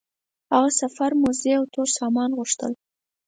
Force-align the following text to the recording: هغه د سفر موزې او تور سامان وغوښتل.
هغه 0.51 0.69
د 0.73 0.77
سفر 0.81 1.11
موزې 1.21 1.51
او 1.59 1.63
تور 1.73 1.87
سامان 1.97 2.29
وغوښتل. 2.31 2.71